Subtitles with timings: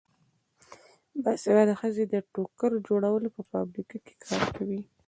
[1.23, 4.81] باسواده ښځې د ټوکر جوړولو په فابریکو کې کار کوي.